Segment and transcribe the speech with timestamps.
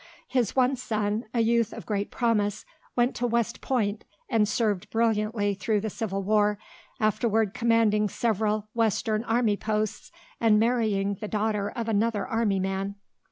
[0.27, 2.65] His one son, a youth of great promise,
[2.95, 6.57] went to West Point and served brilliantly through the Civil War,
[6.99, 12.95] afterward commanding several western army posts and marrying the daughter of another army man.